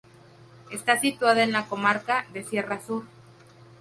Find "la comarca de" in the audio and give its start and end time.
1.51-2.43